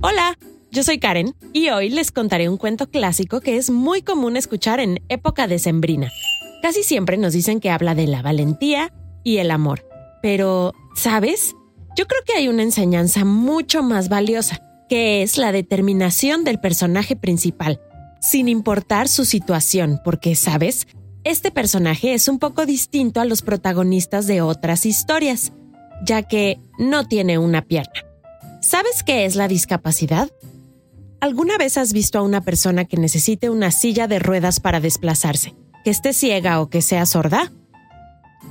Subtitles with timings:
[0.00, 0.38] Hola,
[0.70, 4.78] yo soy Karen y hoy les contaré un cuento clásico que es muy común escuchar
[4.78, 6.12] en época decembrina.
[6.62, 8.92] Casi siempre nos dicen que habla de la valentía
[9.24, 9.88] y el amor.
[10.22, 11.56] Pero, ¿sabes?
[11.96, 17.16] Yo creo que hay una enseñanza mucho más valiosa, que es la determinación del personaje
[17.16, 17.80] principal,
[18.20, 20.86] sin importar su situación, porque, ¿sabes?
[21.24, 25.52] Este personaje es un poco distinto a los protagonistas de otras historias,
[26.04, 28.07] ya que no tiene una pierna.
[28.68, 30.30] ¿Sabes qué es la discapacidad?
[31.22, 35.54] ¿Alguna vez has visto a una persona que necesite una silla de ruedas para desplazarse,
[35.84, 37.50] que esté ciega o que sea sorda?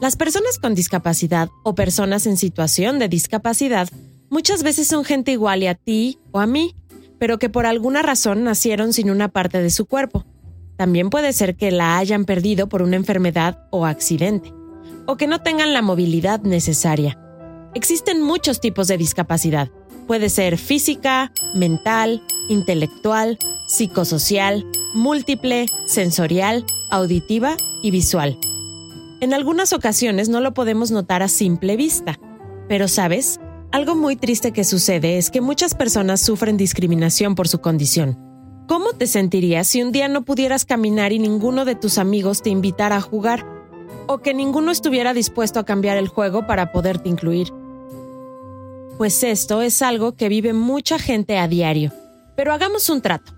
[0.01, 3.89] Las personas con discapacidad o personas en situación de discapacidad
[4.31, 6.75] muchas veces son gente igual a ti o a mí,
[7.19, 10.25] pero que por alguna razón nacieron sin una parte de su cuerpo.
[10.77, 14.51] También puede ser que la hayan perdido por una enfermedad o accidente,
[15.05, 17.19] o que no tengan la movilidad necesaria.
[17.75, 19.69] Existen muchos tipos de discapacidad.
[20.07, 28.39] Puede ser física, mental, intelectual, psicosocial, múltiple, sensorial, auditiva y visual.
[29.19, 32.17] En algunas ocasiones no lo podemos notar a simple vista,
[32.69, 33.41] pero sabes,
[33.73, 38.17] algo muy triste que sucede es que muchas personas sufren discriminación por su condición.
[38.67, 42.49] ¿Cómo te sentirías si un día no pudieras caminar y ninguno de tus amigos te
[42.49, 43.45] invitara a jugar?
[44.07, 47.51] ¿O que ninguno estuviera dispuesto a cambiar el juego para poderte incluir?
[48.97, 51.91] Pues esto es algo que vive mucha gente a diario.
[52.35, 53.33] Pero hagamos un trato.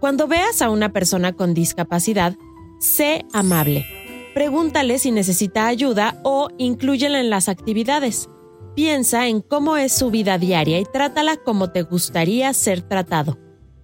[0.00, 2.34] Cuando veas a una persona con discapacidad,
[2.80, 3.86] sé amable.
[4.34, 8.28] Pregúntale si necesita ayuda o inclúyela en las actividades.
[8.74, 13.38] Piensa en cómo es su vida diaria y trátala como te gustaría ser tratado.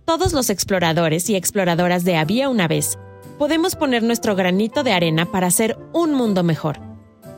[0.04, 2.98] Todos los exploradores y exploradoras de Había una vez
[3.38, 6.80] podemos poner nuestro granito de arena para hacer un mundo mejor.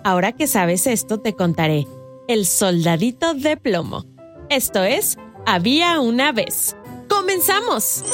[0.03, 1.86] Ahora que sabes esto, te contaré
[2.28, 4.05] El soldadito de plomo.
[4.49, 6.77] Esto es Había una vez.
[7.09, 8.05] ¡Comenzamos!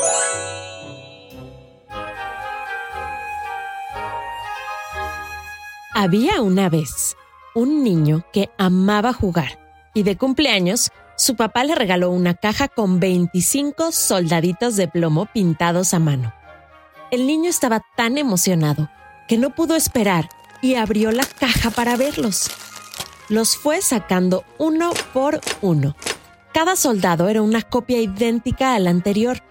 [5.94, 7.16] Había una vez
[7.54, 9.58] un niño que amaba jugar
[9.92, 15.92] y de cumpleaños su papá le regaló una caja con 25 soldaditos de plomo pintados
[15.92, 16.32] a mano.
[17.10, 18.88] El niño estaba tan emocionado
[19.28, 20.30] que no pudo esperar
[20.62, 22.50] y abrió la caja para verlos.
[23.28, 25.94] Los fue sacando uno por uno.
[26.54, 29.42] Cada soldado era una copia idéntica a la anterior.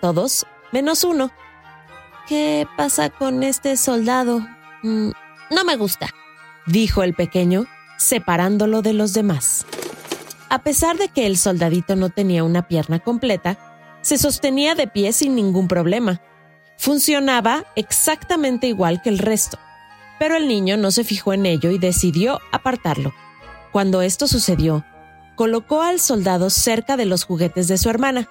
[0.00, 1.30] Todos menos uno.
[2.28, 4.46] ¿Qué pasa con este soldado?
[4.82, 5.10] Mm,
[5.50, 6.08] no me gusta,
[6.66, 9.66] dijo el pequeño, separándolo de los demás.
[10.48, 13.58] A pesar de que el soldadito no tenía una pierna completa,
[14.00, 16.20] se sostenía de pie sin ningún problema.
[16.76, 19.58] Funcionaba exactamente igual que el resto,
[20.18, 23.14] pero el niño no se fijó en ello y decidió apartarlo.
[23.72, 24.84] Cuando esto sucedió,
[25.34, 28.28] colocó al soldado cerca de los juguetes de su hermana,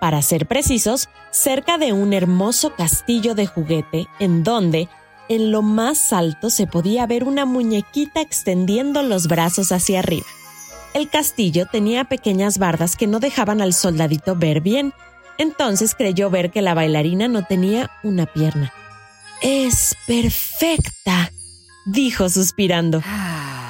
[0.00, 4.88] para ser precisos, cerca de un hermoso castillo de juguete en donde
[5.28, 10.26] en lo más alto se podía ver una muñequita extendiendo los brazos hacia arriba.
[10.94, 14.94] El castillo tenía pequeñas bardas que no dejaban al soldadito ver bien,
[15.38, 18.72] entonces creyó ver que la bailarina no tenía una pierna.
[19.48, 21.30] Es perfecta,
[21.84, 23.00] dijo suspirando.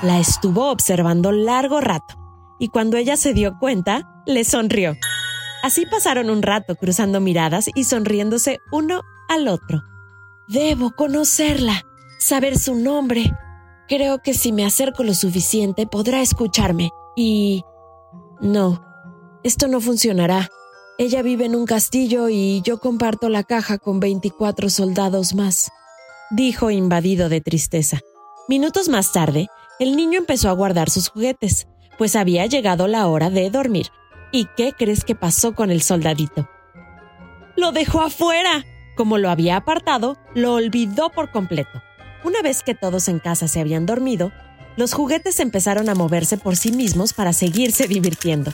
[0.00, 2.14] La estuvo observando largo rato,
[2.58, 4.96] y cuando ella se dio cuenta, le sonrió.
[5.62, 9.82] Así pasaron un rato cruzando miradas y sonriéndose uno al otro.
[10.48, 11.84] Debo conocerla,
[12.18, 13.30] saber su nombre.
[13.86, 16.88] Creo que si me acerco lo suficiente podrá escucharme.
[17.16, 17.62] Y...
[18.40, 18.82] No,
[19.44, 20.48] esto no funcionará.
[20.98, 25.70] Ella vive en un castillo y yo comparto la caja con 24 soldados más,
[26.30, 28.00] dijo invadido de tristeza.
[28.48, 29.48] Minutos más tarde,
[29.78, 33.88] el niño empezó a guardar sus juguetes, pues había llegado la hora de dormir.
[34.32, 36.48] ¿Y qué crees que pasó con el soldadito?
[37.56, 38.64] Lo dejó afuera.
[38.96, 41.82] Como lo había apartado, lo olvidó por completo.
[42.24, 44.32] Una vez que todos en casa se habían dormido,
[44.78, 48.52] los juguetes empezaron a moverse por sí mismos para seguirse divirtiendo.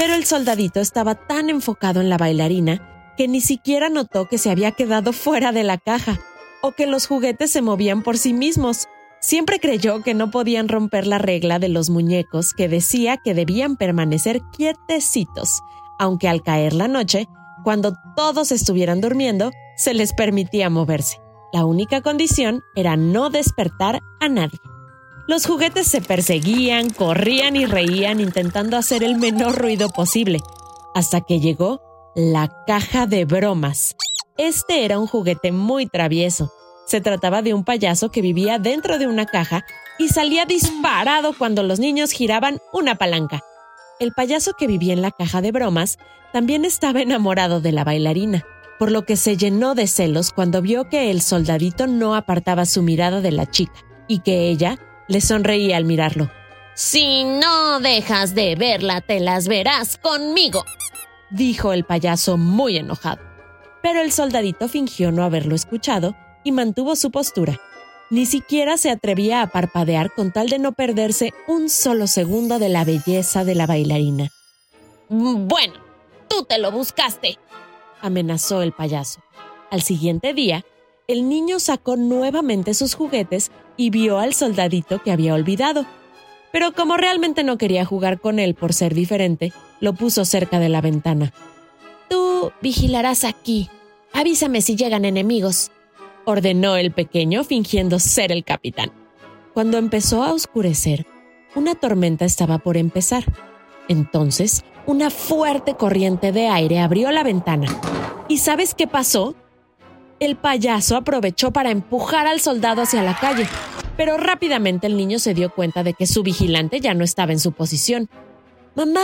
[0.00, 4.48] Pero el soldadito estaba tan enfocado en la bailarina que ni siquiera notó que se
[4.48, 6.18] había quedado fuera de la caja
[6.62, 8.88] o que los juguetes se movían por sí mismos.
[9.20, 13.76] Siempre creyó que no podían romper la regla de los muñecos que decía que debían
[13.76, 15.60] permanecer quietecitos,
[15.98, 17.28] aunque al caer la noche,
[17.62, 21.18] cuando todos estuvieran durmiendo, se les permitía moverse.
[21.52, 24.60] La única condición era no despertar a nadie.
[25.26, 30.40] Los juguetes se perseguían, corrían y reían intentando hacer el menor ruido posible,
[30.94, 31.80] hasta que llegó
[32.14, 33.96] la caja de bromas.
[34.36, 36.50] Este era un juguete muy travieso,
[36.86, 39.64] se trataba de un payaso que vivía dentro de una caja
[39.98, 43.40] y salía disparado cuando los niños giraban una palanca.
[44.00, 45.98] El payaso que vivía en la caja de bromas
[46.32, 48.44] también estaba enamorado de la bailarina,
[48.78, 52.82] por lo que se llenó de celos cuando vio que el soldadito no apartaba su
[52.82, 54.78] mirada de la chica y que ella
[55.10, 56.30] le sonreía al mirarlo.
[56.74, 60.64] Si no dejas de verla, te las verás conmigo,
[61.30, 63.20] dijo el payaso muy enojado.
[63.82, 67.60] Pero el soldadito fingió no haberlo escuchado y mantuvo su postura.
[68.08, 72.68] Ni siquiera se atrevía a parpadear con tal de no perderse un solo segundo de
[72.68, 74.30] la belleza de la bailarina.
[75.08, 75.74] Bueno,
[76.28, 77.38] tú te lo buscaste,
[78.00, 79.20] amenazó el payaso.
[79.70, 80.64] Al siguiente día,
[81.12, 85.86] el niño sacó nuevamente sus juguetes y vio al soldadito que había olvidado.
[86.52, 90.68] Pero como realmente no quería jugar con él por ser diferente, lo puso cerca de
[90.68, 91.32] la ventana.
[92.08, 93.68] Tú vigilarás aquí.
[94.12, 95.70] Avísame si llegan enemigos,
[96.24, 98.90] ordenó el pequeño fingiendo ser el capitán.
[99.54, 101.06] Cuando empezó a oscurecer,
[101.54, 103.24] una tormenta estaba por empezar.
[103.88, 107.68] Entonces, una fuerte corriente de aire abrió la ventana.
[108.28, 109.34] ¿Y sabes qué pasó?
[110.20, 113.48] El payaso aprovechó para empujar al soldado hacia la calle,
[113.96, 117.38] pero rápidamente el niño se dio cuenta de que su vigilante ya no estaba en
[117.38, 118.10] su posición.
[118.74, 119.00] ¡Mamá!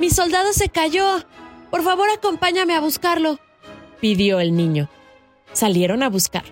[0.00, 1.04] ¡Mi soldado se cayó!
[1.70, 3.38] Por favor, acompáñame a buscarlo,
[4.00, 4.88] pidió el niño.
[5.52, 6.42] Salieron a buscar,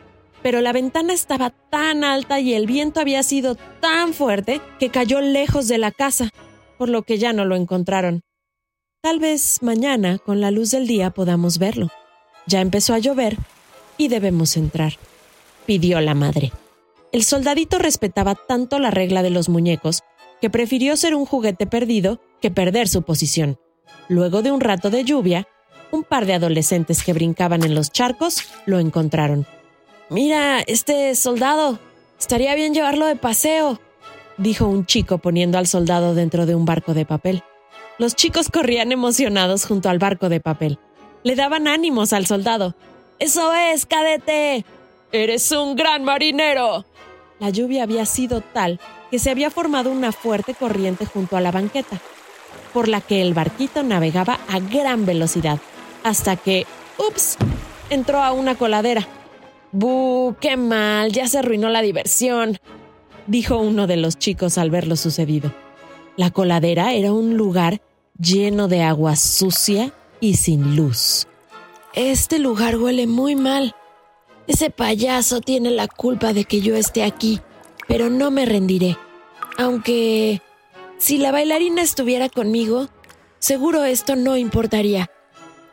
[0.42, 5.20] pero la ventana estaba tan alta y el viento había sido tan fuerte que cayó
[5.20, 6.30] lejos de la casa,
[6.78, 8.22] por lo que ya no lo encontraron.
[9.00, 11.88] Tal vez mañana, con la luz del día, podamos verlo.
[12.46, 13.36] Ya empezó a llover
[13.98, 14.94] y debemos entrar,
[15.66, 16.52] pidió la madre.
[17.12, 20.02] El soldadito respetaba tanto la regla de los muñecos
[20.40, 23.58] que prefirió ser un juguete perdido que perder su posición.
[24.08, 25.48] Luego de un rato de lluvia,
[25.90, 29.46] un par de adolescentes que brincaban en los charcos lo encontraron.
[30.10, 31.78] Mira, este soldado.
[32.18, 33.78] Estaría bien llevarlo de paseo,
[34.38, 37.42] dijo un chico poniendo al soldado dentro de un barco de papel.
[37.98, 40.78] Los chicos corrían emocionados junto al barco de papel.
[41.24, 42.74] Le daban ánimos al soldado.
[43.18, 44.64] Eso es, cadete.
[45.12, 46.84] Eres un gran marinero.
[47.38, 48.80] La lluvia había sido tal
[49.10, 52.00] que se había formado una fuerte corriente junto a la banqueta,
[52.72, 55.58] por la que el barquito navegaba a gran velocidad
[56.02, 56.66] hasta que,
[56.98, 57.36] ups,
[57.90, 59.06] entró a una coladera.
[59.72, 60.34] ¡Buh!
[60.40, 61.12] ¡Qué mal!
[61.12, 62.58] Ya se arruinó la diversión,
[63.26, 65.52] dijo uno de los chicos al ver lo sucedido.
[66.16, 67.80] La coladera era un lugar
[68.18, 71.26] lleno de agua sucia y sin luz.
[71.96, 73.74] Este lugar huele muy mal.
[74.46, 77.40] Ese payaso tiene la culpa de que yo esté aquí,
[77.88, 78.96] pero no me rendiré.
[79.58, 80.40] Aunque,
[80.98, 82.88] si la bailarina estuviera conmigo,
[83.40, 85.10] seguro esto no importaría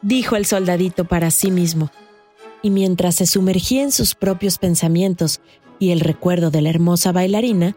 [0.03, 1.89] dijo el soldadito para sí mismo.
[2.61, 5.41] Y mientras se sumergía en sus propios pensamientos
[5.79, 7.75] y el recuerdo de la hermosa bailarina,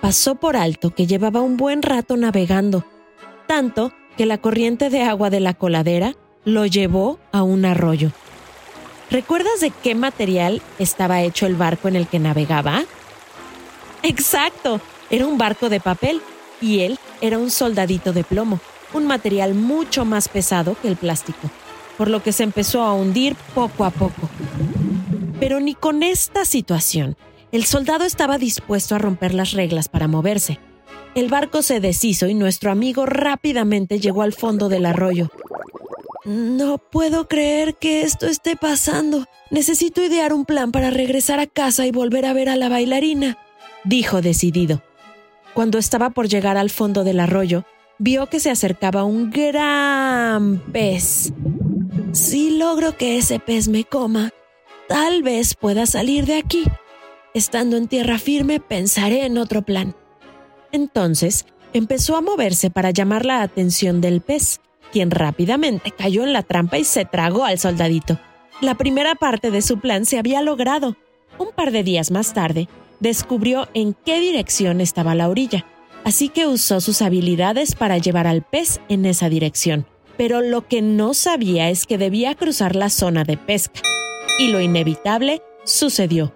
[0.00, 2.84] pasó por alto que llevaba un buen rato navegando,
[3.46, 8.10] tanto que la corriente de agua de la coladera lo llevó a un arroyo.
[9.10, 12.84] ¿Recuerdas de qué material estaba hecho el barco en el que navegaba?
[14.02, 14.80] Exacto,
[15.10, 16.22] era un barco de papel
[16.60, 18.60] y él era un soldadito de plomo
[18.92, 21.50] un material mucho más pesado que el plástico,
[21.96, 24.28] por lo que se empezó a hundir poco a poco.
[25.38, 27.16] Pero ni con esta situación,
[27.52, 30.58] el soldado estaba dispuesto a romper las reglas para moverse.
[31.14, 35.30] El barco se deshizo y nuestro amigo rápidamente llegó al fondo del arroyo.
[36.24, 39.26] No puedo creer que esto esté pasando.
[39.50, 43.38] Necesito idear un plan para regresar a casa y volver a ver a la bailarina,
[43.84, 44.82] dijo decidido.
[45.54, 47.64] Cuando estaba por llegar al fondo del arroyo,
[47.98, 51.32] vio que se acercaba un gran pez.
[52.12, 54.30] Si logro que ese pez me coma,
[54.88, 56.64] tal vez pueda salir de aquí.
[57.32, 59.94] Estando en tierra firme, pensaré en otro plan.
[60.72, 64.60] Entonces, empezó a moverse para llamar la atención del pez,
[64.90, 68.18] quien rápidamente cayó en la trampa y se tragó al soldadito.
[68.60, 70.96] La primera parte de su plan se había logrado.
[71.38, 72.68] Un par de días más tarde,
[73.00, 75.64] descubrió en qué dirección estaba la orilla,
[76.04, 79.86] así que usó sus habilidades para llevar al pez en esa dirección.
[80.18, 83.80] Pero lo que no sabía es que debía cruzar la zona de pesca.
[84.38, 86.34] Y lo inevitable sucedió.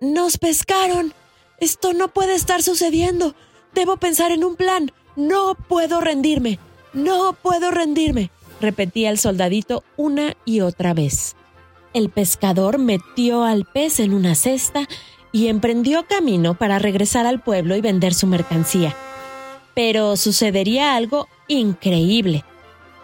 [0.00, 1.12] Nos pescaron.
[1.60, 3.34] Esto no puede estar sucediendo.
[3.74, 4.92] Debo pensar en un plan.
[5.16, 6.58] No puedo rendirme.
[6.98, 11.36] No puedo rendirme, repetía el soldadito una y otra vez.
[11.94, 14.88] El pescador metió al pez en una cesta
[15.30, 18.96] y emprendió camino para regresar al pueblo y vender su mercancía.
[19.74, 22.44] Pero sucedería algo increíble.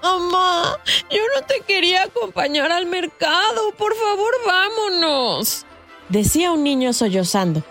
[0.03, 0.77] Mamá,
[1.09, 3.71] yo no te quería acompañar al mercado.
[3.79, 5.67] Por favor, vámonos.
[6.09, 7.63] Decía un niño sollozando.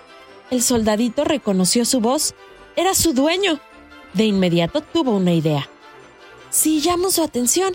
[0.52, 2.34] El soldadito reconoció su voz.
[2.78, 3.60] Era su dueño.
[4.14, 5.68] De inmediato tuvo una idea.
[6.54, 7.74] Si llamo su atención,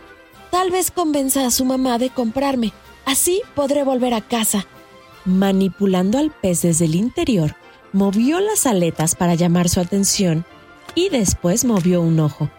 [0.53, 2.73] tal vez convenza a su mamá de comprarme.
[3.05, 4.69] Así podré volver a casa.
[5.25, 7.57] Manipulando al pez desde el interior,
[7.93, 10.45] movió las aletas para llamar su atención
[10.95, 12.51] y después movió un ojo.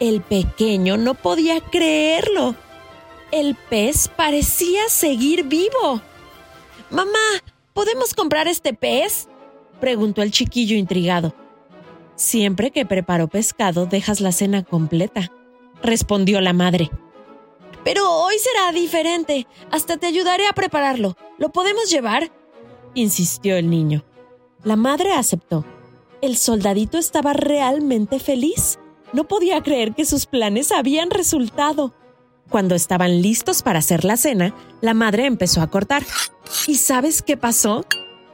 [0.00, 2.56] El pequeño no podía creerlo.
[3.30, 6.02] El pez parecía seguir vivo.
[6.90, 7.40] Mamá,
[7.72, 9.28] ¿podemos comprar este pez?
[9.78, 11.32] preguntó el chiquillo intrigado.
[12.16, 15.30] Siempre que preparo pescado dejas la cena completa,
[15.82, 16.90] respondió la madre.
[17.84, 19.46] Pero hoy será diferente.
[19.70, 21.16] Hasta te ayudaré a prepararlo.
[21.38, 22.32] ¿Lo podemos llevar?
[22.94, 24.04] insistió el niño.
[24.64, 25.64] La madre aceptó.
[26.20, 28.78] El soldadito estaba realmente feliz.
[29.12, 31.94] No podía creer que sus planes habían resultado.
[32.48, 36.04] Cuando estaban listos para hacer la cena, la madre empezó a cortar.
[36.66, 37.84] ¿Y sabes qué pasó?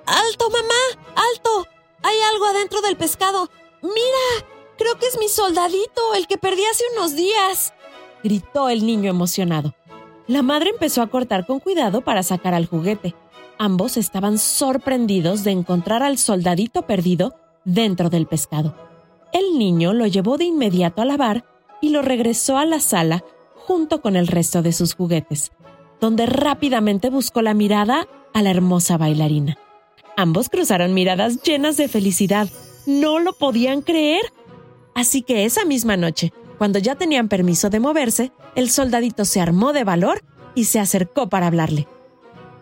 [0.06, 1.14] ¡Alto, mamá!
[1.14, 1.66] ¡Alto!
[2.02, 3.50] Hay algo adentro del pescado.
[3.82, 4.46] Mira,
[4.83, 7.73] creo que es mi soldadito, el que perdí hace unos días,
[8.25, 9.75] gritó el niño emocionado.
[10.27, 13.15] La madre empezó a cortar con cuidado para sacar al juguete.
[13.59, 17.35] Ambos estaban sorprendidos de encontrar al soldadito perdido
[17.65, 18.75] dentro del pescado.
[19.33, 21.45] El niño lo llevó de inmediato a lavar
[21.81, 23.25] y lo regresó a la sala
[23.55, 25.53] junto con el resto de sus juguetes,
[26.01, 29.59] donde rápidamente buscó la mirada a la hermosa bailarina.
[30.17, 32.49] Ambos cruzaron miradas llenas de felicidad
[32.87, 34.23] no lo podían creer.
[34.94, 39.72] Así que esa misma noche, cuando ya tenían permiso de moverse, el soldadito se armó
[39.72, 40.22] de valor
[40.54, 41.88] y se acercó para hablarle.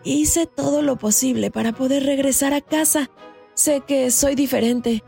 [0.03, 3.11] Hice todo lo posible para poder regresar a casa.
[3.53, 5.03] Sé que soy diferente,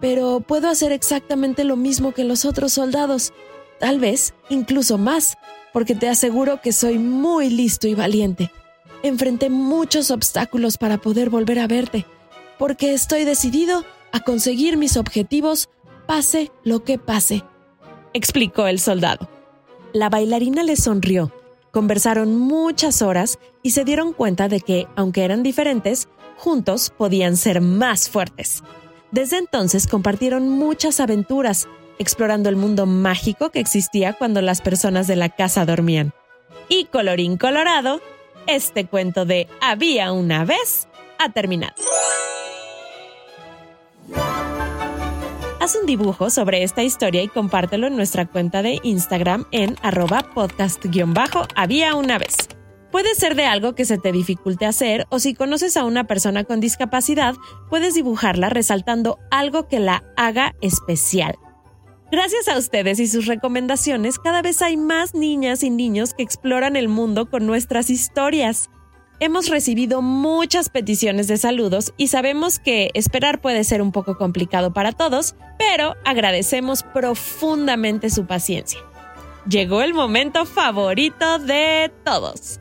[0.00, 3.32] pero puedo hacer exactamente lo mismo que los otros soldados.
[3.78, 5.36] Tal vez incluso más,
[5.72, 8.50] porque te aseguro que soy muy listo y valiente.
[9.02, 12.06] Enfrenté muchos obstáculos para poder volver a verte,
[12.58, 15.68] porque estoy decidido a conseguir mis objetivos,
[16.10, 17.44] pase lo que pase,
[18.14, 19.30] explicó el soldado.
[19.92, 21.32] La bailarina le sonrió.
[21.70, 27.60] Conversaron muchas horas y se dieron cuenta de que, aunque eran diferentes, juntos podían ser
[27.60, 28.64] más fuertes.
[29.12, 31.68] Desde entonces compartieron muchas aventuras,
[32.00, 36.12] explorando el mundo mágico que existía cuando las personas de la casa dormían.
[36.68, 38.00] Y colorín colorado,
[38.48, 40.88] este cuento de Había una vez
[41.20, 41.76] ha terminado.
[45.60, 50.22] Haz un dibujo sobre esta historia y compártelo en nuestra cuenta de Instagram en arroba
[50.34, 52.34] podcast-había una vez.
[52.90, 56.44] Puede ser de algo que se te dificulte hacer o si conoces a una persona
[56.44, 57.34] con discapacidad,
[57.68, 61.36] puedes dibujarla resaltando algo que la haga especial.
[62.10, 66.74] Gracias a ustedes y sus recomendaciones, cada vez hay más niñas y niños que exploran
[66.74, 68.70] el mundo con nuestras historias.
[69.22, 74.72] Hemos recibido muchas peticiones de saludos y sabemos que esperar puede ser un poco complicado
[74.72, 78.80] para todos, pero agradecemos profundamente su paciencia.
[79.46, 82.60] Llegó el momento favorito de todos.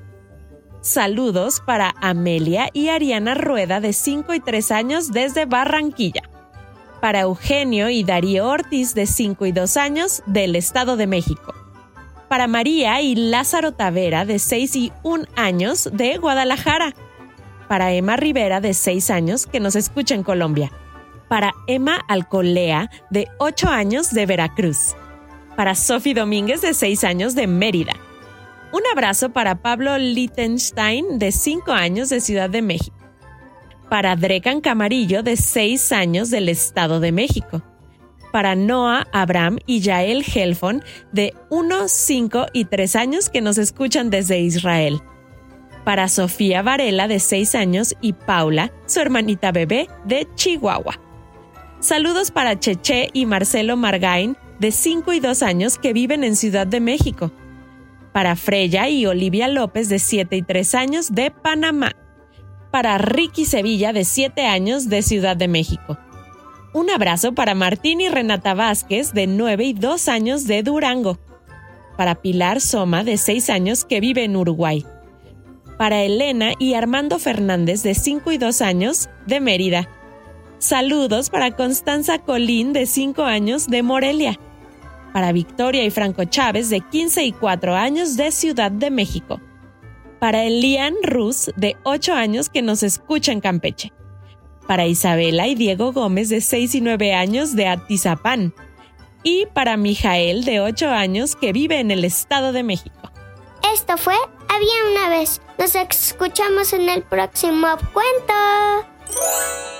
[0.81, 6.23] Saludos para Amelia y Ariana Rueda de 5 y 3 años desde Barranquilla.
[6.99, 11.53] Para Eugenio y Darío Ortiz de 5 y 2 años del Estado de México
[12.29, 16.93] para María y Lázaro Tavera, de 6 y 1 años, de Guadalajara.
[17.67, 20.71] Para Emma Rivera, de 6 años, que nos escucha en Colombia.
[21.27, 24.95] Para Emma Alcolea, de 8 años, de Veracruz.
[25.57, 27.93] Para Sophie Domínguez, de 6 años, de Mérida.
[28.71, 32.95] Un abrazo para Pablo Littenstein, de 5 años, de Ciudad de México.
[33.89, 37.63] Para Drecan Camarillo, de 6 años, del Estado de México
[38.31, 44.09] para Noah, Abraham y Yael Helfon de 1, 5 y 3 años que nos escuchan
[44.09, 45.01] desde Israel.
[45.83, 50.99] Para Sofía Varela de 6 años y Paula, su hermanita bebé, de Chihuahua.
[51.79, 56.67] Saludos para Cheche y Marcelo Margain de 5 y 2 años que viven en Ciudad
[56.67, 57.31] de México.
[58.11, 61.95] Para Freya y Olivia López de 7 y 3 años de Panamá.
[62.69, 65.97] Para Ricky Sevilla de 7 años de Ciudad de México.
[66.71, 71.17] Un abrazo para Martín y Renata Vázquez de 9 y 2 años de Durango.
[71.97, 74.85] Para Pilar Soma de 6 años que vive en Uruguay.
[75.79, 79.89] Para Elena y Armando Fernández de 5 y 2 años de Mérida.
[80.59, 84.39] Saludos para Constanza Colín de 5 años de Morelia.
[85.11, 89.41] Para Victoria y Franco Chávez de 15 y 4 años de Ciudad de México.
[90.19, 93.91] Para Elian Ruz de 8 años que nos escucha en Campeche
[94.69, 98.53] para Isabela y Diego Gómez de 6 y 9 años de Atizapán
[99.23, 103.11] y para Mijael de 8 años que vive en el Estado de México.
[103.73, 104.13] Esto fue
[104.47, 105.41] Había una vez.
[105.57, 108.33] Nos escuchamos en el próximo cuento.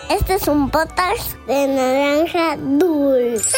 [0.09, 3.55] Este es un podcast de naranja dulce.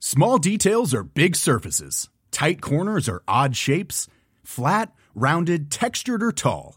[0.00, 2.08] Small details are big surfaces.
[2.30, 4.08] Tight corners are odd shapes.
[4.42, 6.76] Flat, rounded, textured, or tall.